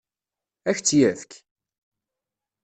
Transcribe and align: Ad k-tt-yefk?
Ad 0.69 0.73
k-tt-yefk? 0.75 1.31